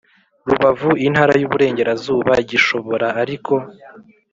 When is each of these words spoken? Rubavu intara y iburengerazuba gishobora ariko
Rubavu 0.47 0.91
intara 1.07 1.33
y 1.39 1.43
iburengerazuba 1.45 2.31
gishobora 2.49 3.07
ariko 3.21 3.53